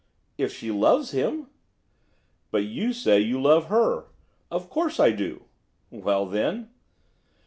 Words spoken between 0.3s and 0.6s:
'If